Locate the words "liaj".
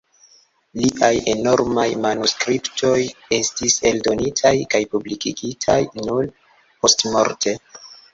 0.83-1.09